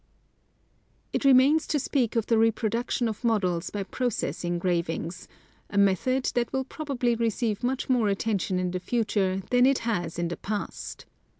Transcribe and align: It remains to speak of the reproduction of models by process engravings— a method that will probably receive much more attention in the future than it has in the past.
It 1.13 1.23
remains 1.25 1.67
to 1.67 1.77
speak 1.77 2.15
of 2.15 2.25
the 2.25 2.39
reproduction 2.39 3.07
of 3.07 3.23
models 3.23 3.69
by 3.69 3.83
process 3.83 4.43
engravings— 4.43 5.27
a 5.69 5.77
method 5.77 6.31
that 6.33 6.51
will 6.51 6.63
probably 6.63 7.13
receive 7.13 7.61
much 7.63 7.87
more 7.87 8.07
attention 8.09 8.57
in 8.57 8.71
the 8.71 8.79
future 8.79 9.43
than 9.51 9.67
it 9.67 9.77
has 9.85 10.17
in 10.17 10.29
the 10.29 10.37
past. 10.37 11.05